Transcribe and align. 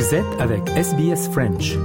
Vous 0.00 0.14
êtes 0.14 0.40
avec 0.40 0.66
SBS 0.70 1.28
French. 1.30 1.76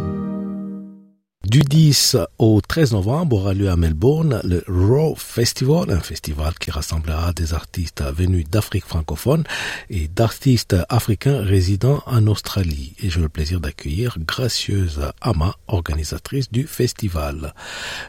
Du 1.43 1.59
10 1.59 2.15
au 2.39 2.61
13 2.61 2.93
novembre 2.93 3.35
aura 3.35 3.53
lieu 3.53 3.67
à 3.67 3.75
Melbourne 3.75 4.39
le 4.45 4.63
Raw 4.69 5.15
Festival, 5.15 5.91
un 5.91 5.99
festival 5.99 6.53
qui 6.53 6.71
rassemblera 6.71 7.33
des 7.33 7.53
artistes 7.53 8.01
venus 8.01 8.49
d'Afrique 8.49 8.85
francophone 8.85 9.43
et 9.89 10.07
d'artistes 10.07 10.77
africains 10.87 11.41
résidant 11.41 11.99
en 12.05 12.25
Australie. 12.27 12.95
Et 13.03 13.09
j'ai 13.09 13.19
le 13.19 13.27
plaisir 13.27 13.59
d'accueillir 13.59 14.15
Gracieuse 14.17 15.11
Ama, 15.19 15.51
organisatrice 15.67 16.49
du 16.49 16.67
festival. 16.67 17.53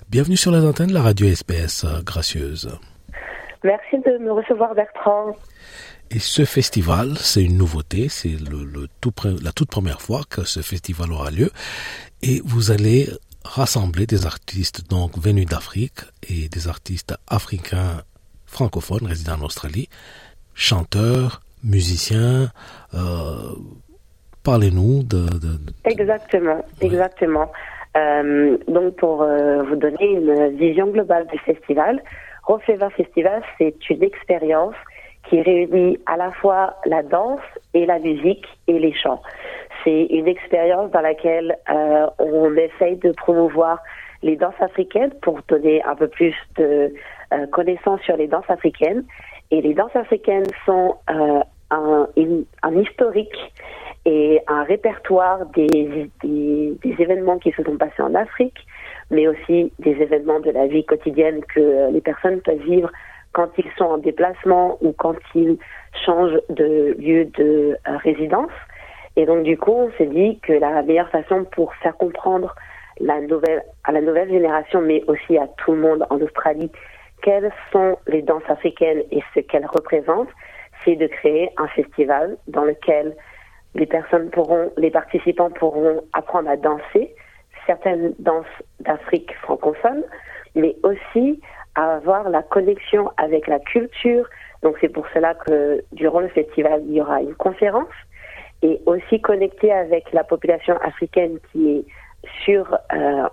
Bienvenue 0.08 0.36
sur 0.36 0.52
les 0.52 0.64
antennes 0.64 0.90
de 0.90 0.94
la 0.94 1.02
radio 1.02 1.26
SBS, 1.26 1.84
Gracieuse. 2.04 2.78
Merci 3.64 3.98
de 3.98 4.18
me 4.18 4.30
recevoir, 4.30 4.72
Bertrand. 4.76 5.34
Et 6.10 6.18
ce 6.18 6.44
festival, 6.44 7.16
c'est 7.18 7.42
une 7.42 7.58
nouveauté, 7.58 8.08
c'est 8.08 8.28
le, 8.28 8.86
tout, 9.00 9.12
la 9.42 9.52
toute 9.52 9.70
première 9.70 10.00
fois 10.00 10.22
que 10.28 10.44
ce 10.44 10.60
festival 10.60 11.12
aura 11.12 11.30
lieu. 11.30 11.50
Et 12.22 12.40
vous 12.44 12.70
allez 12.70 13.08
rassembler 13.44 14.06
des 14.06 14.26
artistes 14.26 14.88
donc 14.88 15.18
venus 15.18 15.46
d'Afrique 15.46 16.00
et 16.28 16.48
des 16.48 16.68
artistes 16.68 17.14
africains 17.28 18.02
francophones 18.46 19.06
résidant 19.06 19.34
en 19.34 19.44
Australie, 19.44 19.88
chanteurs, 20.54 21.40
musiciens. 21.64 22.50
Euh, 22.94 23.54
Parlez-nous 24.44 25.02
de, 25.02 25.26
Exactement, 25.84 26.64
exactement. 26.80 27.50
Euh, 27.96 28.56
donc 28.68 28.94
pour 28.94 29.22
euh, 29.22 29.64
vous 29.64 29.74
donner 29.74 30.12
une 30.12 30.56
vision 30.56 30.86
globale 30.86 31.26
du 31.26 31.38
festival, 31.40 32.00
Rofeva 32.44 32.90
Festival, 32.90 33.42
c'est 33.58 33.74
une 33.90 34.04
expérience 34.04 34.76
qui 35.28 35.40
réunit 35.42 35.98
à 36.06 36.16
la 36.16 36.30
fois 36.32 36.76
la 36.84 37.02
danse 37.02 37.40
et 37.74 37.86
la 37.86 37.98
musique 37.98 38.46
et 38.68 38.78
les 38.78 38.92
chants. 38.92 39.22
C'est 39.84 40.06
une 40.10 40.28
expérience 40.28 40.90
dans 40.90 41.00
laquelle 41.00 41.56
euh, 41.70 42.06
on 42.18 42.54
essaye 42.56 42.96
de 42.96 43.12
promouvoir 43.12 43.78
les 44.22 44.36
danses 44.36 44.60
africaines 44.60 45.12
pour 45.22 45.40
donner 45.48 45.82
un 45.84 45.94
peu 45.94 46.08
plus 46.08 46.34
de 46.56 46.92
euh, 47.32 47.46
connaissances 47.48 48.00
sur 48.02 48.16
les 48.16 48.26
danses 48.26 48.48
africaines. 48.48 49.04
Et 49.50 49.60
les 49.60 49.74
danses 49.74 49.94
africaines 49.94 50.46
sont 50.64 50.96
euh, 51.10 51.40
un, 51.70 52.06
historique 52.74 53.52
et 54.04 54.40
un 54.46 54.62
répertoire 54.64 55.46
des, 55.46 56.10
événements 56.84 57.38
qui 57.38 57.52
se 57.52 57.62
sont 57.62 57.76
passés 57.76 58.02
en 58.02 58.14
Afrique, 58.14 58.58
mais 59.10 59.26
aussi 59.28 59.72
des 59.78 59.92
événements 59.92 60.40
de 60.40 60.50
la 60.50 60.66
vie 60.66 60.84
quotidienne 60.84 61.40
que 61.54 61.92
les 61.92 62.00
personnes 62.00 62.40
peuvent 62.40 62.62
vivre 62.62 62.90
quand 63.36 63.50
ils 63.58 63.70
sont 63.76 63.84
en 63.84 63.98
déplacement 63.98 64.78
ou 64.80 64.92
quand 64.92 65.16
ils 65.34 65.58
changent 66.06 66.40
de 66.48 66.96
lieu 66.98 67.26
de 67.26 67.76
euh, 67.86 67.96
résidence. 67.98 68.56
Et 69.16 69.26
donc 69.26 69.42
du 69.42 69.58
coup, 69.58 69.72
on 69.72 69.90
s'est 69.98 70.06
dit 70.06 70.40
que 70.40 70.54
la 70.54 70.82
meilleure 70.82 71.10
façon 71.10 71.44
pour 71.44 71.74
faire 71.74 71.94
comprendre 71.98 72.54
la 72.98 73.20
nouvelle, 73.20 73.62
à 73.84 73.92
la 73.92 74.00
nouvelle 74.00 74.30
génération, 74.30 74.80
mais 74.80 75.04
aussi 75.06 75.36
à 75.36 75.48
tout 75.58 75.72
le 75.72 75.80
monde 75.80 76.06
en 76.08 76.18
Australie, 76.22 76.72
quelles 77.22 77.52
sont 77.72 77.98
les 78.06 78.22
danses 78.22 78.48
africaines 78.48 79.02
et 79.10 79.22
ce 79.34 79.40
qu'elles 79.40 79.66
représentent, 79.66 80.32
c'est 80.82 80.96
de 80.96 81.06
créer 81.06 81.50
un 81.58 81.68
festival 81.68 82.38
dans 82.48 82.64
lequel 82.64 83.14
les 83.74 83.86
personnes 83.86 84.30
pourront, 84.30 84.72
les 84.78 84.90
participants 84.90 85.50
pourront 85.50 86.00
apprendre 86.14 86.48
à 86.48 86.56
danser 86.56 87.14
certaines 87.66 88.14
danses 88.18 88.56
d'Afrique 88.80 89.34
francophone, 89.42 90.04
mais 90.54 90.74
aussi 90.84 91.38
avoir 91.76 92.28
la 92.30 92.42
connexion 92.42 93.10
avec 93.16 93.46
la 93.46 93.58
culture. 93.60 94.26
Donc 94.62 94.76
c'est 94.80 94.88
pour 94.88 95.06
cela 95.14 95.34
que 95.34 95.84
durant 95.92 96.20
le 96.20 96.28
festival, 96.28 96.82
il 96.86 96.94
y 96.94 97.00
aura 97.00 97.20
une 97.20 97.34
conférence 97.34 97.92
et 98.62 98.80
aussi 98.86 99.20
connecter 99.20 99.70
avec 99.72 100.10
la 100.12 100.24
population 100.24 100.76
africaine 100.78 101.38
qui 101.52 101.76
est 101.76 101.84
sur, 102.44 102.76
euh, 102.92 103.28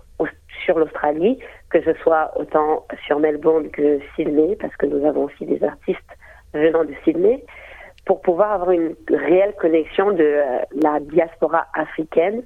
sur 0.66 0.78
l'Australie, 0.78 1.40
que 1.70 1.82
ce 1.82 1.94
soit 2.04 2.32
autant 2.36 2.86
sur 3.08 3.20
Melbourne 3.20 3.70
que 3.70 4.00
Sydney, 4.16 4.58
parce 4.60 4.76
que 4.76 4.86
nous 4.86 5.06
avons 5.06 5.24
aussi 5.24 5.46
des 5.46 5.64
artistes 5.64 6.00
venant 6.54 6.84
de 6.84 6.94
Sydney, 7.04 7.44
pour 8.06 8.22
pouvoir 8.22 8.52
avoir 8.52 8.72
une 8.72 8.96
réelle 9.10 9.56
connexion 9.56 10.12
de 10.12 10.24
euh, 10.24 10.60
la 10.82 11.00
diaspora 11.00 11.66
africaine, 11.74 12.44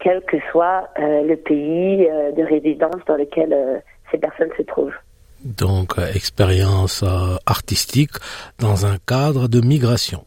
quel 0.00 0.20
que 0.22 0.38
soit 0.50 0.88
euh, 0.98 1.22
le 1.22 1.36
pays 1.36 2.08
de 2.36 2.42
résidence 2.42 3.04
dans 3.06 3.16
lequel 3.16 3.82
ces 4.10 4.18
personnes 4.18 4.50
se 4.56 4.62
trouvent 4.62 4.96
donc 5.44 5.98
euh, 5.98 6.10
expérience 6.14 7.02
euh, 7.02 7.36
artistique 7.46 8.12
dans 8.58 8.86
un 8.86 8.96
cadre 9.06 9.48
de 9.48 9.60
migration. 9.60 10.24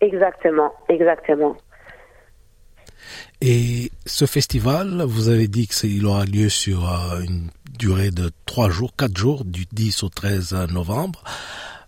Exactement, 0.00 0.72
exactement. 0.88 1.56
Et 3.40 3.90
ce 4.04 4.26
festival, 4.26 5.02
vous 5.06 5.28
avez 5.28 5.48
dit 5.48 5.68
qu'il 5.68 6.04
aura 6.06 6.24
lieu 6.24 6.48
sur 6.48 6.88
euh, 6.88 7.20
une 7.22 7.50
durée 7.78 8.10
de 8.10 8.30
trois 8.46 8.68
jours, 8.68 8.92
quatre 8.96 9.16
jours, 9.16 9.44
du 9.44 9.64
10 9.72 10.02
au 10.02 10.08
13 10.08 10.72
novembre. 10.72 11.22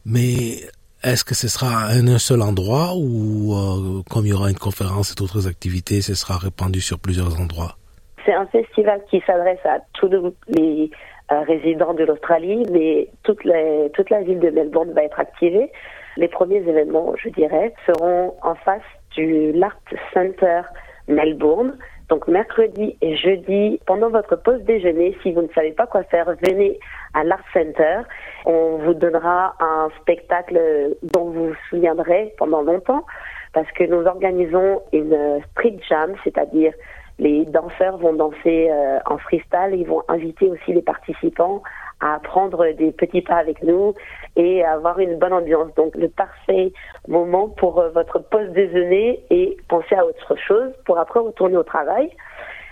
Mais 0.06 0.60
est-ce 1.02 1.24
que 1.24 1.34
ce 1.34 1.48
sera 1.48 1.86
à 1.86 1.92
un 1.92 2.18
seul 2.18 2.42
endroit 2.42 2.92
ou 2.96 4.02
comme 4.08 4.26
il 4.26 4.30
y 4.30 4.32
aura 4.32 4.50
une 4.50 4.58
conférence 4.58 5.12
et 5.12 5.14
d'autres 5.16 5.48
activités, 5.48 6.00
ce 6.00 6.14
sera 6.14 6.38
répandu 6.38 6.80
sur 6.80 6.98
plusieurs 6.98 7.40
endroits? 7.40 7.76
C'est 8.24 8.34
un 8.34 8.46
festival 8.46 9.00
qui 9.10 9.20
s'adresse 9.26 9.64
à 9.64 9.78
tous 9.94 10.08
les 10.48 10.90
résidents 11.30 11.94
de 11.94 12.04
l'Australie, 12.04 12.66
mais 12.72 13.08
toute, 13.22 13.44
les, 13.44 13.90
toute 13.94 14.10
la 14.10 14.22
ville 14.22 14.40
de 14.40 14.50
Melbourne 14.50 14.92
va 14.92 15.04
être 15.04 15.20
activée. 15.20 15.70
Les 16.16 16.28
premiers 16.28 16.68
événements, 16.68 17.14
je 17.16 17.28
dirais, 17.30 17.72
seront 17.86 18.34
en 18.42 18.54
face 18.56 18.82
du 19.12 19.52
l'Art 19.52 19.80
Center 20.12 20.62
Melbourne. 21.08 21.78
Donc 22.08 22.26
mercredi 22.26 22.96
et 23.00 23.16
jeudi, 23.16 23.80
pendant 23.86 24.10
votre 24.10 24.34
pause 24.34 24.60
déjeuner, 24.62 25.16
si 25.22 25.32
vous 25.32 25.42
ne 25.42 25.48
savez 25.54 25.70
pas 25.70 25.86
quoi 25.86 26.02
faire, 26.04 26.26
venez 26.42 26.80
à 27.14 27.22
l'Art 27.22 27.44
Center. 27.52 28.00
On 28.46 28.78
vous 28.78 28.94
donnera 28.94 29.54
un 29.60 29.88
spectacle 30.00 30.60
dont 31.04 31.30
vous 31.30 31.48
vous 31.48 31.54
souviendrez 31.68 32.34
pendant 32.36 32.62
longtemps 32.62 33.04
parce 33.52 33.70
que 33.72 33.84
nous 33.84 34.04
organisons 34.06 34.82
une 34.92 35.40
street 35.52 35.78
jam, 35.88 36.14
c'est-à-dire 36.24 36.72
les 37.20 37.44
danseurs 37.44 37.98
vont 37.98 38.14
danser 38.14 38.68
euh, 38.70 38.98
en 39.04 39.18
freestyle. 39.18 39.74
Ils 39.74 39.86
vont 39.86 40.02
inviter 40.08 40.48
aussi 40.48 40.72
les 40.72 40.80
participants 40.80 41.62
à 42.00 42.18
prendre 42.18 42.66
des 42.72 42.92
petits 42.92 43.20
pas 43.20 43.36
avec 43.36 43.62
nous 43.62 43.94
et 44.36 44.64
avoir 44.64 44.98
une 44.98 45.18
bonne 45.18 45.34
ambiance. 45.34 45.72
Donc 45.76 45.94
le 45.94 46.08
parfait 46.08 46.72
moment 47.08 47.48
pour 47.48 47.78
euh, 47.78 47.90
votre 47.90 48.20
pause 48.20 48.48
déjeuner 48.52 49.22
et 49.28 49.58
penser 49.68 49.94
à 49.94 50.06
autre 50.06 50.34
chose 50.36 50.72
pour 50.86 50.98
après 50.98 51.20
retourner 51.20 51.58
au 51.58 51.62
travail. 51.62 52.10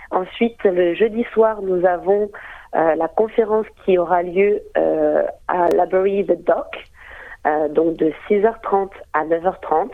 Ensuite, 0.09 0.63
le 0.63 0.95
jeudi 0.95 1.23
soir, 1.31 1.61
nous 1.61 1.85
avons 1.85 2.31
euh, 2.75 2.95
la 2.95 3.07
conférence 3.07 3.67
qui 3.85 3.99
aura 3.99 4.23
lieu 4.23 4.63
à 5.47 5.69
Library 5.69 6.25
the 6.25 6.43
Dock, 6.43 6.75
donc 7.75 7.97
de 7.97 8.11
6h30 8.27 8.89
à 9.13 9.25
9h30, 9.25 9.91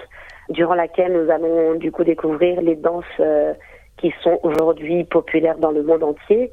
durant 0.49 0.75
laquelle 0.75 1.11
nous 1.11 1.29
allons 1.29 1.75
du 1.75 1.91
coup 1.91 2.05
découvrir 2.05 2.61
les 2.61 2.75
danses 2.75 3.03
qui 4.05 4.13
sont 4.21 4.39
aujourd'hui 4.43 5.03
populaires 5.03 5.57
dans 5.57 5.71
le 5.71 5.81
monde 5.81 6.03
entier, 6.03 6.51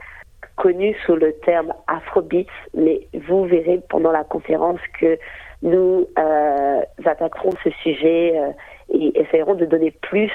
connus 0.56 0.96
sous 1.04 1.16
le 1.16 1.34
terme 1.40 1.74
Afrobeats, 1.86 2.46
mais 2.74 3.06
vous 3.26 3.44
verrez 3.44 3.82
pendant 3.90 4.10
la 4.10 4.24
conférence 4.24 4.80
que 4.98 5.18
nous 5.60 6.08
euh, 6.18 6.80
attaquerons 7.04 7.50
ce 7.62 7.68
sujet 7.82 8.38
euh, 8.38 8.52
et 8.88 9.20
essaierons 9.20 9.54
de 9.54 9.66
donner 9.66 9.90
plus 9.90 10.32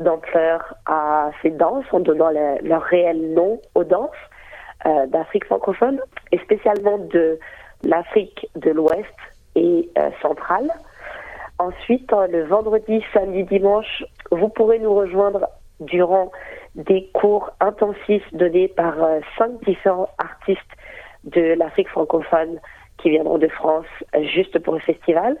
d'ampleur 0.00 0.74
à 0.86 1.30
ces 1.40 1.50
danses 1.50 1.84
en 1.92 2.00
donnant 2.00 2.30
leur 2.30 2.82
réel 2.82 3.32
nom 3.32 3.60
aux 3.76 3.84
danses 3.84 4.10
euh, 4.86 5.06
d'Afrique 5.06 5.44
francophone 5.44 6.00
et 6.32 6.38
spécialement 6.38 6.98
de 6.98 7.38
l'Afrique 7.84 8.48
de 8.56 8.70
l'Ouest 8.72 9.14
et 9.54 9.88
euh, 9.98 10.10
centrale. 10.20 10.68
Ensuite, 11.58 12.10
le 12.12 12.44
vendredi, 12.44 13.02
samedi, 13.14 13.44
dimanche, 13.44 14.04
vous 14.32 14.48
pourrez 14.48 14.80
nous 14.80 14.94
rejoindre 14.94 15.48
durant 15.80 16.30
des 16.74 17.08
cours 17.12 17.50
intensifs 17.60 18.26
donnés 18.32 18.68
par 18.68 19.02
euh, 19.02 19.20
cinq 19.38 19.50
différents 19.64 20.10
artistes 20.18 20.60
de 21.24 21.54
l'Afrique 21.58 21.88
francophone 21.88 22.60
qui 22.98 23.10
viendront 23.10 23.38
de 23.38 23.48
France 23.48 23.86
juste 24.34 24.58
pour 24.60 24.74
le 24.74 24.80
festival 24.80 25.36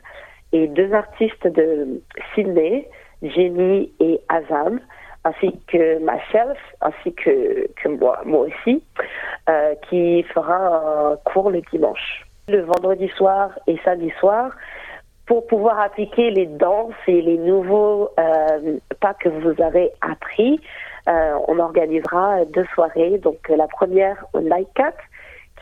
et 0.52 0.68
deux 0.68 0.92
artistes 0.92 1.46
de 1.46 2.02
Sydney, 2.34 2.88
Jenny 3.22 3.92
et 4.00 4.20
Azam, 4.28 4.80
ainsi 5.24 5.58
que 5.66 5.98
myself, 5.98 6.58
ainsi 6.80 7.12
que, 7.14 7.66
que 7.82 7.88
moi, 7.88 8.22
aussi, 8.24 8.82
euh, 9.48 9.74
qui 9.88 10.22
fera 10.22 11.12
un 11.12 11.16
cours 11.24 11.50
le 11.50 11.62
dimanche. 11.72 12.24
Le 12.48 12.60
vendredi 12.60 13.08
soir 13.16 13.50
et 13.66 13.76
samedi 13.84 14.12
soir, 14.20 14.52
pour 15.26 15.46
pouvoir 15.46 15.80
appliquer 15.80 16.30
les 16.30 16.46
danses 16.46 16.94
et 17.06 17.20
les 17.20 17.38
nouveaux 17.38 18.10
euh, 18.18 18.78
pas 19.00 19.14
que 19.14 19.28
vous 19.28 19.60
avez 19.62 19.90
appris, 20.00 20.60
euh, 21.08 21.38
on 21.48 21.58
organisera 21.58 22.44
deux 22.46 22.66
soirées. 22.74 23.18
Donc 23.18 23.48
la 23.48 23.66
première 23.66 24.24
au 24.32 24.40
Cat 24.74 24.94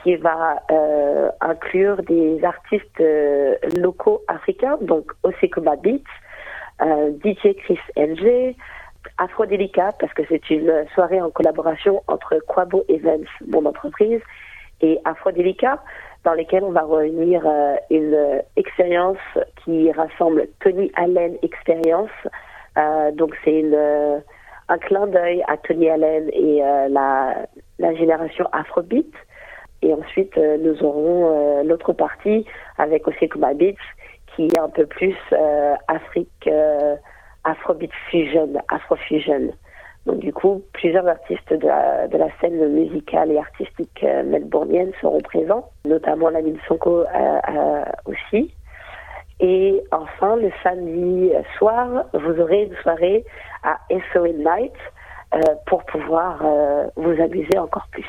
qui 0.04 0.16
va 0.16 0.62
euh, 0.70 1.30
inclure 1.40 2.02
des 2.02 2.44
artistes 2.44 3.00
euh, 3.00 3.56
locaux 3.76 4.22
africains, 4.28 4.76
donc 4.82 5.10
Osekuma 5.22 5.76
Beats, 5.76 5.98
euh, 6.82 7.10
DJ 7.24 7.56
Chris 7.56 7.78
NG, 7.96 8.54
Afrodélica, 9.16 9.92
parce 9.98 10.12
que 10.12 10.22
c'est 10.28 10.50
une 10.50 10.84
soirée 10.94 11.20
en 11.22 11.30
collaboration 11.30 12.02
entre 12.06 12.38
Quabo 12.46 12.84
Events, 12.88 13.30
mon 13.48 13.64
entreprise, 13.64 14.20
et 14.84 15.00
Afrodélica, 15.04 15.82
dans 16.24 16.34
lesquelles 16.34 16.62
on 16.62 16.72
va 16.72 16.84
réunir 16.84 17.42
euh, 17.46 17.76
une 17.90 18.42
expérience 18.56 19.18
qui 19.64 19.90
rassemble 19.92 20.46
Tony 20.60 20.92
Allen 20.94 21.36
Experience. 21.42 22.10
Euh, 22.76 23.10
donc 23.12 23.34
c'est 23.44 23.60
une 23.60 24.22
un 24.68 24.78
clin 24.78 25.06
d'œil 25.06 25.42
à 25.46 25.58
Tony 25.58 25.90
Allen 25.90 26.30
et 26.32 26.60
la, 26.88 27.34
la 27.78 27.94
génération 27.94 28.46
Afrobeat. 28.50 29.12
Et 29.82 29.92
ensuite, 29.92 30.34
nous 30.38 30.82
aurons 30.82 31.62
l'autre 31.64 31.92
partie 31.92 32.46
avec 32.78 33.06
aussi 33.06 33.26
Beats, 33.26 33.84
qui 34.34 34.46
est 34.46 34.58
un 34.58 34.70
peu 34.70 34.86
plus 34.86 35.14
Afrique 35.86 36.48
Afrobeat 37.44 37.92
Fusion, 38.08 38.54
Afrofusion. 38.68 39.52
Donc 40.06 40.18
du 40.18 40.32
coup, 40.32 40.62
plusieurs 40.72 41.06
artistes 41.06 41.52
de 41.52 41.66
la, 41.66 42.28
scène 42.40 42.68
musicale 42.68 43.32
et 43.32 43.38
artistique 43.38 44.02
euh, 44.02 44.22
melbournienne 44.22 44.92
seront 45.00 45.20
présents, 45.20 45.70
notamment 45.86 46.28
la 46.28 46.40
Sonko 46.68 47.00
euh, 47.00 47.04
euh, 47.48 47.84
aussi. 48.04 48.52
Et 49.40 49.82
enfin, 49.92 50.36
le 50.36 50.50
samedi 50.62 51.32
soir, 51.58 52.04
vous 52.12 52.40
aurez 52.40 52.64
une 52.64 52.76
soirée 52.82 53.24
à 53.62 53.78
SOL 54.12 54.32
Night 54.32 54.72
pour 55.66 55.82
pouvoir 55.86 56.40
vous 56.94 57.20
amuser 57.20 57.58
encore 57.58 57.88
plus. 57.90 58.06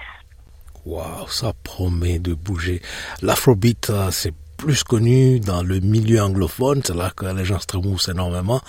Waouh, 0.86 1.28
ça 1.28 1.52
promet 1.64 2.20
de 2.20 2.36
bouger. 2.36 2.80
L'afrobeat, 3.24 3.92
c'est 4.12 4.36
plus 4.57 4.84
connu 4.84 5.40
dans 5.40 5.63
le 5.63 5.80
milieu 5.80 6.22
anglophone, 6.22 6.81
c'est 6.84 6.96
là 6.96 7.12
que 7.16 7.25
les 7.25 7.46
gens 7.46 7.60
se 7.60 7.68
trémoussent 7.68 8.10
énormément, 8.10 8.60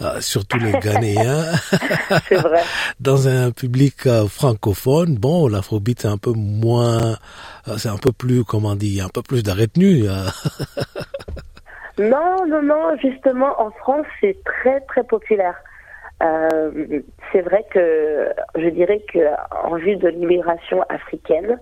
euh, 0.00 0.20
surtout 0.20 0.58
les 0.58 0.72
Ghanéens. 0.72 1.52
c'est 2.28 2.36
vrai. 2.36 2.62
dans 3.00 3.28
un 3.28 3.50
public 3.50 4.06
euh, 4.06 4.26
francophone, 4.26 5.16
bon, 5.16 5.48
l'afrobeat 5.48 6.00
c'est 6.00 6.08
un 6.08 6.18
peu 6.18 6.32
moins, 6.32 7.16
euh, 7.68 7.76
c'est 7.78 7.88
un 7.88 7.96
peu 7.96 8.12
plus, 8.12 8.44
comment 8.44 8.74
dire, 8.74 9.06
un 9.06 9.08
peu 9.08 9.22
plus 9.22 9.42
de 9.42 9.50
retenue. 9.50 10.04
non, 11.98 12.46
non, 12.46 12.62
non, 12.62 12.96
justement, 13.00 13.60
en 13.60 13.70
France, 13.70 14.06
c'est 14.20 14.36
très, 14.44 14.80
très 14.82 15.04
populaire. 15.04 15.54
C'est 17.32 17.42
vrai 17.42 17.64
que 17.70 18.32
je 18.56 18.68
dirais 18.70 19.00
que 19.12 19.20
en 19.64 19.76
vue 19.76 19.96
de 19.96 20.08
l'immigration 20.08 20.82
africaine, 20.88 21.58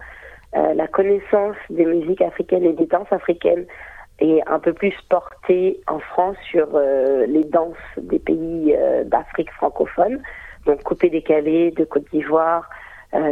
euh, 0.55 0.75
la 0.75 0.87
connaissance 0.87 1.57
des 1.71 1.85
musiques 1.85 2.23
africaines 2.23 2.65
et 2.65 2.73
des 2.73 2.87
danses 2.87 3.11
africaines 3.13 3.67
est 4.21 4.41
un 4.47 4.59
peu 4.59 4.73
plus 4.73 4.95
portée 5.11 5.81
en 5.87 5.99
France 5.99 6.37
sur 6.51 6.69
euh, 6.75 7.27
les 7.27 7.45
danses 7.45 7.77
des 7.99 8.19
pays 8.19 8.75
euh, 8.75 9.05
d'Afrique 9.05 9.51
francophone, 9.53 10.23
donc 10.65 10.83
coupé 10.83 11.11
décalé 11.11 11.73
de 11.73 11.85
Côte 11.85 12.07
d'Ivoire, 12.13 12.69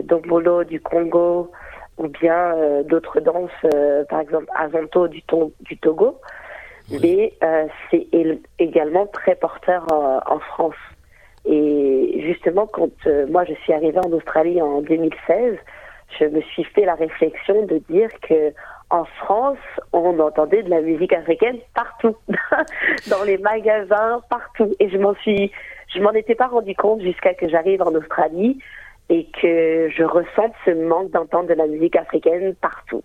Dombolo 0.05 0.65
du 0.65 0.81
Congo, 0.81 1.51
ou 1.99 2.09
bien 2.09 2.83
d'autres 2.85 3.21
danses, 3.21 3.51
par 4.09 4.21
exemple 4.21 4.47
Azonto 4.55 5.09
du, 5.09 5.23
du 5.61 5.77
Togo. 5.79 6.21
Mais 7.03 7.33
c'est 7.91 8.07
également 8.59 9.07
très 9.07 9.35
porteur 9.35 9.85
en 9.91 10.39
France. 10.39 10.77
Et 11.45 12.23
justement, 12.25 12.67
quand 12.67 12.93
moi 13.29 13.45
je 13.45 13.55
suis 13.55 13.73
arrivée 13.73 13.99
en 13.99 14.13
Australie 14.13 14.63
en 14.63 14.81
2016, 14.81 15.59
je 16.19 16.27
me 16.27 16.41
suis 16.43 16.65
fait 16.65 16.85
la 16.85 16.95
réflexion 16.95 17.67
de 17.67 17.79
dire 17.91 18.09
que 18.23 18.53
en 18.91 19.05
France, 19.05 19.59
on 19.93 20.19
entendait 20.21 20.63
de 20.63 20.71
la 20.71 20.81
musique 20.81 21.13
africaine 21.13 21.59
partout, 21.75 22.17
dans 23.11 23.25
les 23.25 23.39
magasins, 23.39 24.21
partout. 24.31 24.73
Et 24.79 24.89
je 24.89 24.99
m'en 24.99 25.15
suis, 25.17 25.51
je 25.93 26.01
m'en 26.01 26.13
étais 26.13 26.35
pas 26.35 26.47
rendu 26.47 26.75
compte 26.77 27.01
jusqu'à 27.01 27.35
que 27.35 27.49
j'arrive 27.49 27.83
en 27.83 27.93
Australie 27.95 28.59
et 29.09 29.27
que 29.41 29.89
je 29.91 30.05
ressente 30.05 30.53
ce 30.65 30.71
manque 30.71 31.11
d'entendre 31.11 31.49
de 31.49 31.55
la 31.55 31.67
musique 31.67 31.97
africaine 31.97 32.55
partout 32.55 33.03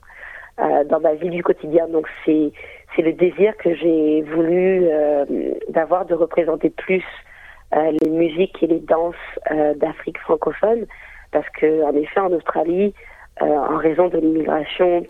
euh, 0.60 0.84
dans 0.86 1.00
ma 1.00 1.16
vie 1.16 1.30
du 1.30 1.44
quotidien. 1.44 1.88
Donc 1.88 2.07
c'est 2.25 2.52
c'est 2.95 3.02
le 3.02 3.13
désir 3.13 3.56
que 3.57 3.74
j'ai 3.75 4.22
voulu 4.24 4.88
euh, 4.88 5.25
d'avoir 5.69 6.06
de 6.06 6.16
représenter 6.16 6.69
plus 6.69 7.04
les 7.74 8.10
musiques 8.10 8.62
et 8.62 8.68
les 8.68 8.80
danses 8.80 9.16
euh, 9.51 9.74
d'Afrique 9.75 10.18
francophone 10.19 10.86
parce 11.31 11.50
que 11.50 11.83
en 11.83 11.95
effet 11.95 12.19
en 12.19 12.31
Australie, 12.31 12.94
euh, 13.42 13.45
en 13.45 13.77
raison 13.77 14.10
de 14.10 14.18
l'immigration 14.18 15.06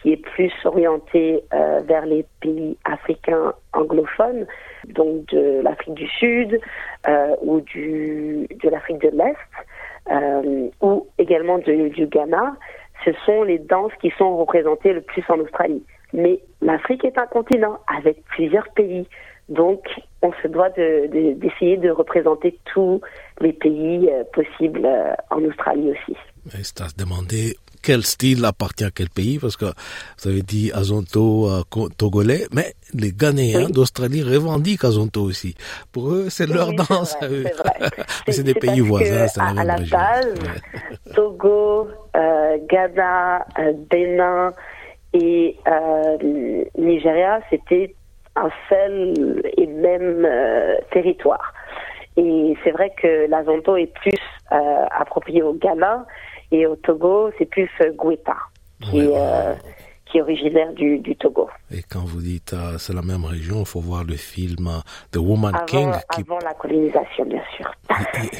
qui 0.00 0.12
est 0.12 0.16
plus 0.16 0.52
orientée 0.64 1.42
euh, 1.52 1.80
vers 1.86 2.04
les 2.06 2.24
pays 2.40 2.76
africains 2.84 3.54
anglophones, 3.72 4.46
donc 4.88 5.26
de 5.26 5.60
l'Afrique 5.62 5.94
du 5.94 6.06
Sud 6.08 6.60
euh, 7.08 7.36
ou 7.42 7.60
de 7.60 8.70
l'Afrique 8.70 8.98
de 8.98 9.10
l'Est, 9.10 10.74
ou 10.82 11.06
également 11.16 11.56
du 11.58 12.06
Ghana, 12.06 12.56
ce 13.04 13.12
sont 13.24 13.42
les 13.42 13.58
danses 13.58 13.92
qui 14.00 14.12
sont 14.18 14.36
représentées 14.36 14.92
le 14.92 15.00
plus 15.00 15.24
en 15.28 15.38
Australie. 15.38 15.82
Mais 16.12 16.40
l'Afrique 16.60 17.04
est 17.04 17.16
un 17.16 17.26
continent 17.26 17.78
avec 17.86 18.22
plusieurs 18.26 18.68
pays. 18.74 19.08
Donc, 19.48 19.80
on 20.24 20.32
se 20.42 20.48
doit 20.48 20.70
d'essayer 20.70 21.76
de, 21.76 21.88
de, 21.88 21.90
représenter 21.90 22.58
tous 22.72 23.00
les 23.42 23.52
pays 23.52 24.08
euh, 24.08 24.24
possibles 24.32 24.86
euh, 24.86 25.12
en 25.30 25.44
Australie 25.44 25.90
aussi. 25.90 26.16
C'est 26.62 26.80
à 26.80 26.88
se 26.88 26.96
demander 26.96 27.56
quel 27.82 28.02
style 28.02 28.42
appartient 28.46 28.84
à 28.84 28.90
quel 28.90 29.10
pays, 29.10 29.38
parce 29.38 29.58
que 29.58 29.66
vous 29.66 30.28
avez 30.30 30.40
dit 30.40 30.72
Azonto 30.72 31.50
euh, 31.50 31.88
togolais, 31.98 32.46
mais 32.52 32.72
les 32.94 33.12
Ghanéens 33.12 33.68
d'Australie 33.68 34.22
revendiquent 34.22 34.84
Azonto 34.84 35.20
aussi. 35.20 35.54
Pour 35.92 36.10
eux, 36.10 36.30
c'est 36.30 36.46
leur 36.46 36.72
danse 36.72 37.16
à 37.20 37.28
eux. 37.28 37.44
mais 38.26 38.32
c'est 38.32 38.42
des 38.44 38.54
pays 38.54 38.80
voisins, 38.80 39.28
c'est 39.28 39.40
la 39.40 39.52
même 39.52 39.58
à 39.58 39.64
la 39.64 39.76
base, 39.76 40.34
Togo, 41.14 41.88
Ghana, 42.14 43.46
Bénin 43.90 44.54
et 45.12 45.58
Nigeria, 46.78 47.40
c'était 47.50 47.94
un 48.36 48.50
seul 48.68 49.42
et 49.56 49.66
même 49.66 50.24
euh, 50.24 50.76
territoire. 50.90 51.52
Et 52.16 52.56
c'est 52.62 52.70
vrai 52.70 52.92
que 53.00 53.28
l'Azonto 53.28 53.76
est 53.76 53.92
plus 53.92 54.18
euh, 54.52 54.86
approprié 54.90 55.42
au 55.42 55.54
Ghana 55.54 56.06
et 56.50 56.66
au 56.66 56.76
Togo, 56.76 57.30
c'est 57.38 57.46
plus 57.46 57.70
euh, 57.80 57.90
Gueta, 57.92 58.36
qui, 58.80 59.08
qui 60.14 60.18
est 60.18 60.22
originaire 60.22 60.72
du, 60.74 60.98
du, 61.00 61.16
Togo. 61.16 61.48
Et 61.72 61.82
quand 61.90 62.04
vous 62.04 62.20
dites 62.20 62.54
c'est 62.78 62.92
la 62.92 63.02
même 63.02 63.24
région, 63.24 63.60
il 63.60 63.66
faut 63.66 63.80
voir 63.80 64.04
le 64.04 64.14
film 64.14 64.70
The 65.10 65.16
Woman 65.16 65.52
avant, 65.56 65.66
King. 65.66 65.90
Qui... 66.14 66.20
Avant 66.20 66.38
la 66.38 66.54
colonisation, 66.54 67.24
bien 67.24 67.42
sûr. 67.56 67.68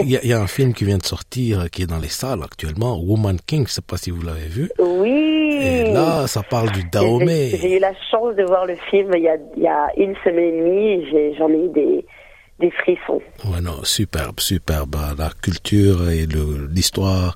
Il 0.01 0.09
y, 0.09 0.17
a, 0.17 0.21
il 0.23 0.29
y, 0.29 0.33
a 0.33 0.41
un 0.41 0.47
film 0.47 0.73
qui 0.73 0.85
vient 0.85 0.99
de 0.99 1.05
sortir, 1.05 1.69
qui 1.71 1.83
est 1.83 1.87
dans 1.87 1.99
les 1.99 2.09
salles 2.09 2.45
actuellement, 2.45 2.97
Woman 3.01 3.39
King, 3.45 3.61
je 3.61 3.63
ne 3.63 3.69
sais 3.69 3.83
pas 3.83 3.97
si 3.97 4.13
vous 4.13 4.23
l'avez 4.23 4.47
vu. 4.47 4.71
Oui. 4.79 5.59
Et 5.63 5.93
là, 5.93 6.29
ça 6.29 6.43
parle 6.43 6.71
du 6.71 6.85
Dahomey. 6.85 7.51
J'ai 7.61 7.77
eu 7.77 7.81
la 7.81 7.93
chance 8.11 8.37
de 8.37 8.45
voir 8.45 8.67
le 8.67 8.77
film 8.91 9.11
il 9.17 9.25
y 9.25 9.29
a, 9.29 9.37
il 9.57 9.63
y 9.65 9.67
a 9.67 9.89
une 9.97 10.15
semaine 10.25 10.45
et 10.45 10.61
demie, 10.61 11.35
j'en 11.37 11.49
ai 11.49 11.65
eu 11.65 11.69
des 11.71 12.07
des 12.65 12.71
frissons. 12.71 13.21
Ouais, 13.45 13.61
non, 13.61 13.85
superbe, 13.85 14.41
superbe. 14.41 14.97
La 15.19 15.31
culture 15.43 16.09
et 16.09 16.27
l'histoire 16.71 17.35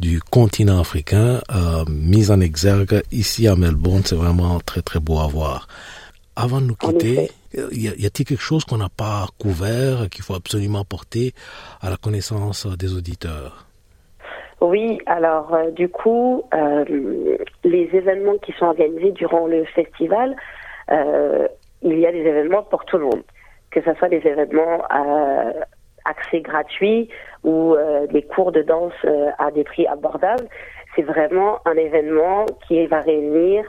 du 0.00 0.20
continent 0.20 0.80
africain 0.80 1.40
euh, 1.54 1.84
mise 1.88 2.30
en 2.30 2.40
exergue 2.40 3.02
ici 3.12 3.46
à 3.46 3.54
Melbourne, 3.54 4.02
c'est 4.04 4.16
vraiment 4.16 4.58
très 4.60 4.82
très 4.82 4.98
beau 4.98 5.18
à 5.20 5.28
voir. 5.28 5.68
Avant 6.36 6.60
de 6.60 6.66
nous 6.66 6.74
quitter, 6.74 7.30
y 7.70 8.06
a-t-il 8.06 8.24
quelque 8.24 8.42
chose 8.42 8.64
qu'on 8.64 8.78
n'a 8.78 8.88
pas 8.88 9.26
couvert, 9.38 10.10
qu'il 10.10 10.24
faut 10.24 10.34
absolument 10.34 10.84
porter 10.84 11.32
à 11.80 11.88
la 11.90 11.96
connaissance 11.96 12.66
des 12.66 12.92
auditeurs? 12.94 13.66
Oui, 14.60 14.98
alors 15.06 15.54
euh, 15.54 15.70
du 15.70 15.88
coup, 15.88 16.42
euh, 16.54 16.84
les 17.62 17.88
événements 17.92 18.38
qui 18.38 18.52
sont 18.52 18.66
organisés 18.66 19.12
durant 19.12 19.46
le 19.46 19.64
festival, 19.66 20.34
euh, 20.90 21.46
il 21.82 21.98
y 21.98 22.06
a 22.06 22.12
des 22.12 22.24
événements 22.32 22.62
pour 22.62 22.84
tout 22.86 22.98
le 22.98 23.04
monde 23.04 23.22
que 23.74 23.82
ce 23.82 23.92
soit 23.94 24.08
des 24.08 24.24
événements 24.24 24.82
à 24.88 25.52
accès 26.04 26.40
gratuit 26.40 27.08
ou 27.42 27.74
euh, 27.74 28.06
des 28.06 28.22
cours 28.22 28.52
de 28.52 28.62
danse 28.62 28.92
euh, 29.04 29.30
à 29.38 29.50
des 29.50 29.64
prix 29.64 29.86
abordables. 29.86 30.46
C'est 30.94 31.02
vraiment 31.02 31.58
un 31.64 31.74
événement 31.74 32.46
qui 32.66 32.86
va 32.86 33.00
réunir 33.00 33.64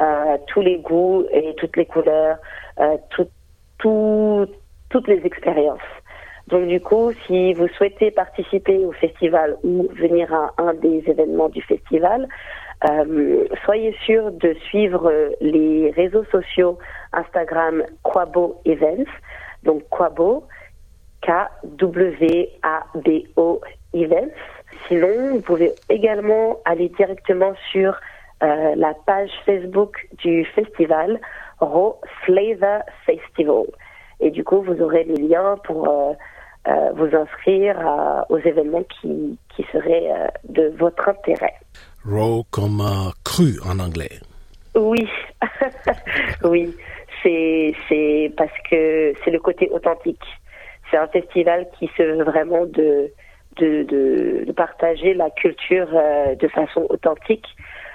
euh, 0.00 0.38
tous 0.46 0.62
les 0.62 0.78
goûts 0.78 1.24
et 1.30 1.54
toutes 1.56 1.76
les 1.76 1.84
couleurs, 1.84 2.38
tout, 3.10 3.28
tout, 3.78 4.46
toutes 4.88 5.08
les 5.08 5.20
expériences. 5.26 5.90
Donc 6.46 6.66
du 6.68 6.80
coup, 6.80 7.12
si 7.26 7.52
vous 7.52 7.68
souhaitez 7.68 8.10
participer 8.10 8.78
au 8.78 8.92
festival 8.92 9.56
ou 9.62 9.88
venir 9.94 10.32
à 10.32 10.52
un 10.56 10.74
des 10.74 11.02
événements 11.06 11.50
du 11.50 11.60
festival, 11.60 12.28
euh, 12.88 13.44
soyez 13.64 13.94
sûr 14.04 14.30
de 14.32 14.54
suivre 14.68 15.12
les 15.40 15.90
réseaux 15.90 16.24
sociaux 16.24 16.78
Instagram 17.12 17.84
Quabo 18.02 18.60
Events 18.64 19.10
donc 19.62 19.82
Quabo, 19.90 20.46
K-W-A-B-O 21.22 21.60
Events. 23.92 24.34
Sinon, 24.88 25.32
vous 25.34 25.40
pouvez 25.40 25.72
également 25.88 26.58
aller 26.64 26.88
directement 26.90 27.52
sur 27.70 27.94
euh, 28.42 28.74
la 28.76 28.94
page 29.06 29.30
Facebook 29.44 30.08
du 30.18 30.44
festival, 30.46 31.20
Raw 31.60 32.00
Flavor 32.24 32.82
Festival. 33.04 33.64
Et 34.20 34.30
du 34.30 34.44
coup, 34.44 34.62
vous 34.62 34.80
aurez 34.80 35.04
les 35.04 35.16
liens 35.28 35.56
pour 35.64 35.88
euh, 35.88 36.12
euh, 36.68 36.92
vous 36.94 37.14
inscrire 37.14 37.76
aux 38.28 38.38
événements 38.38 38.84
qui, 39.00 39.38
qui 39.54 39.62
seraient 39.72 40.30
de 40.48 40.72
votre 40.78 41.08
intérêt. 41.08 41.54
Raw 42.04 42.44
comme 42.50 42.82
cru 43.24 43.58
en 43.66 43.78
anglais. 43.78 44.20
Oui, 44.74 45.08
oui, 46.44 46.74
c'est 47.22 48.32
parce 48.36 48.56
que 48.70 49.12
c'est 49.24 49.30
le 49.30 49.38
côté 49.38 49.68
authentique. 49.70 50.24
C'est 50.90 50.96
un 50.96 51.08
festival 51.08 51.68
qui 51.78 51.88
se 51.96 52.02
veut 52.02 52.24
vraiment 52.24 52.66
de 52.66 53.12
partager 54.56 55.14
la 55.14 55.30
culture 55.30 55.88
de 55.88 56.48
façon 56.48 56.86
authentique 56.88 57.46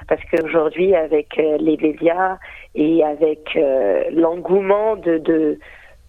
parce 0.07 0.21
qu'aujourd'hui 0.29 0.95
avec 0.95 1.35
les 1.37 1.77
médias 1.77 2.37
et 2.75 3.03
avec 3.03 3.57
l'engouement 4.11 4.95
de, 4.95 5.57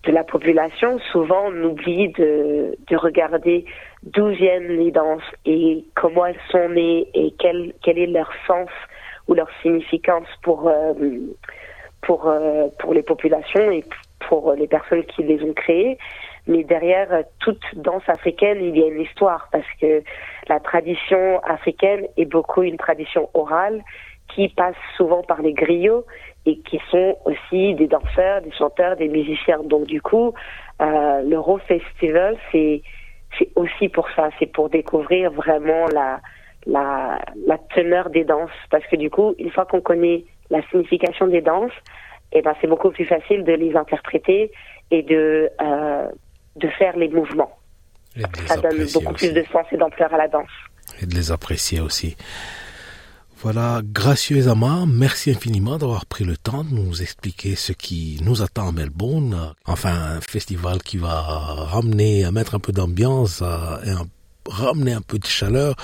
la 0.06 0.22
population, 0.22 1.00
souvent 1.10 1.46
on 1.48 1.64
oublie 1.64 2.08
de, 2.10 2.76
de 2.88 2.96
regarder 2.96 3.64
d'où 4.04 4.28
viennent 4.28 4.68
les 4.68 4.92
danses 4.92 5.22
et 5.44 5.84
comment 5.96 6.26
elles 6.26 6.36
sont 6.50 6.68
nées 6.68 7.08
et 7.14 7.34
quel, 7.38 7.72
quel 7.82 7.98
est 7.98 8.06
leur 8.06 8.30
sens 8.46 8.68
ou 9.26 9.34
leur 9.34 9.48
significance 9.62 10.28
pour, 10.42 10.68
euh, 10.68 10.92
pour, 12.06 12.28
euh, 12.28 12.68
pour 12.78 12.94
les 12.94 13.02
populations 13.02 13.70
et 13.70 13.84
pour 14.28 14.52
les 14.54 14.68
personnes 14.68 15.04
qui 15.04 15.24
les 15.24 15.42
ont 15.42 15.52
créées. 15.52 15.98
Mais 16.46 16.62
derrière 16.62 17.08
toute 17.40 17.64
danse 17.74 18.08
africaine, 18.08 18.58
il 18.60 18.78
y 18.78 18.82
a 18.84 18.86
une 18.86 19.00
histoire 19.00 19.48
parce 19.50 19.66
que 19.80 20.02
la 20.48 20.60
tradition 20.60 21.40
africaine 21.40 22.06
est 22.16 22.24
beaucoup 22.24 22.62
une 22.62 22.76
tradition 22.76 23.28
orale 23.34 23.82
qui 24.32 24.48
passe 24.48 24.76
souvent 24.96 25.22
par 25.22 25.42
les 25.42 25.52
griots 25.52 26.04
et 26.46 26.58
qui 26.60 26.80
sont 26.90 27.18
aussi 27.24 27.74
des 27.74 27.88
danseurs, 27.88 28.42
des 28.42 28.52
chanteurs, 28.52 28.96
des 28.96 29.08
musiciens. 29.08 29.62
Donc 29.64 29.86
du 29.86 30.00
coup, 30.00 30.32
euh, 30.80 31.22
l'Euro 31.22 31.58
Festival, 31.58 32.36
c'est 32.52 32.82
c'est 33.38 33.48
aussi 33.56 33.88
pour 33.88 34.08
ça, 34.10 34.30
c'est 34.38 34.46
pour 34.46 34.70
découvrir 34.70 35.32
vraiment 35.32 35.86
la, 35.92 36.20
la 36.66 37.18
la 37.44 37.58
teneur 37.74 38.10
des 38.10 38.24
danses, 38.24 38.50
parce 38.70 38.86
que 38.86 38.96
du 38.96 39.10
coup, 39.10 39.34
une 39.38 39.50
fois 39.50 39.66
qu'on 39.66 39.80
connaît 39.80 40.24
la 40.50 40.62
signification 40.68 41.26
des 41.26 41.40
danses, 41.40 41.72
et 42.32 42.38
eh 42.38 42.42
ben 42.42 42.54
c'est 42.60 42.66
beaucoup 42.66 42.90
plus 42.90 43.04
facile 43.04 43.44
de 43.44 43.52
les 43.52 43.76
interpréter 43.76 44.50
et 44.90 45.02
de 45.02 45.48
euh, 45.60 46.08
de 46.56 46.68
faire 46.68 46.96
les 46.96 47.08
mouvements. 47.08 47.56
ça 48.46 48.56
donne 48.56 48.86
beaucoup 48.92 49.12
plus 49.12 49.32
de 49.32 49.44
sens 49.52 49.66
et 49.72 49.76
d'ampleur 49.76 50.12
à 50.12 50.18
la 50.18 50.28
danse. 50.28 50.50
Et 51.02 51.06
de 51.06 51.14
les 51.14 51.30
apprécier 51.30 51.80
aussi. 51.80 52.16
Voilà, 53.38 53.82
gracieusement, 53.84 54.86
merci 54.86 55.30
infiniment 55.30 55.76
d'avoir 55.76 56.06
pris 56.06 56.24
le 56.24 56.38
temps 56.38 56.64
de 56.64 56.74
nous 56.74 57.02
expliquer 57.02 57.54
ce 57.54 57.72
qui 57.72 58.18
nous 58.24 58.40
attend 58.40 58.68
à 58.68 58.72
Melbourne. 58.72 59.52
Enfin, 59.66 60.16
un 60.16 60.20
festival 60.22 60.78
qui 60.82 60.96
va 60.96 61.20
ramener, 61.20 62.24
à 62.24 62.32
mettre 62.32 62.54
un 62.54 62.60
peu 62.60 62.72
d'ambiance 62.72 63.42
et 63.84 63.90
ramener 64.48 64.92
un 64.92 65.00
peu 65.00 65.18
de 65.18 65.26
chaleur 65.26 65.74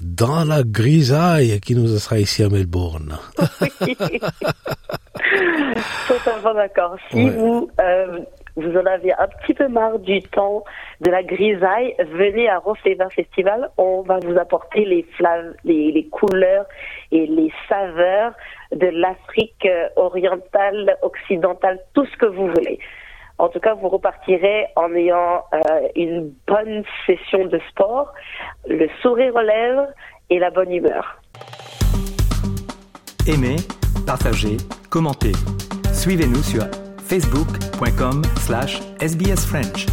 dans 0.00 0.44
la 0.44 0.62
grisaille 0.62 1.60
qui 1.60 1.74
nous 1.74 1.86
sera 1.98 2.18
ici 2.18 2.42
à 2.42 2.48
Melbourne. 2.48 3.18
Oui. 3.60 3.96
Totalement 6.08 6.54
d'accord. 6.54 6.96
Si 7.10 7.28
vous 7.30 7.70
euh, 7.80 8.20
vous 8.56 8.74
en 8.76 8.86
avez 8.86 9.12
un 9.12 9.28
petit 9.28 9.52
peu 9.52 9.68
marre 9.68 9.98
du 9.98 10.22
temps 10.22 10.64
de 11.02 11.10
la 11.10 11.22
grisaille, 11.22 11.94
venez 12.12 12.48
à 12.48 12.58
Rofleva 12.58 13.10
Festival. 13.10 13.70
On 13.76 14.00
va 14.02 14.18
vous 14.18 14.38
apporter 14.38 14.84
les, 14.84 15.06
les, 15.64 15.92
les 15.92 16.06
couleurs 16.06 16.64
et 17.12 17.26
les 17.26 17.52
saveurs 17.68 18.32
de 18.72 18.86
l'Afrique 18.86 19.66
euh, 19.66 19.88
orientale, 19.96 20.96
occidentale, 21.02 21.78
tout 21.92 22.06
ce 22.06 22.16
que 22.16 22.26
vous 22.26 22.48
voulez. 22.48 22.78
En 23.38 23.48
tout 23.48 23.60
cas, 23.60 23.74
vous 23.74 23.88
repartirez 23.88 24.66
en 24.76 24.94
ayant 24.94 25.44
euh, 25.52 25.88
une 25.94 26.32
bonne 26.46 26.84
session 27.06 27.44
de 27.46 27.60
sport, 27.70 28.12
le 28.66 28.88
sourire 29.02 29.34
aux 29.34 29.40
lèvres 29.40 29.88
et 30.30 30.38
la 30.38 30.50
bonne 30.50 30.72
humeur. 30.72 31.20
Aimez, 33.26 33.56
partagez, 34.06 34.56
commentez. 34.90 35.32
Suivez-nous 35.92 36.42
sur 36.42 36.64
facebook.com 36.98 38.22
slash 38.36 38.80
sbsfrench. 39.00 39.86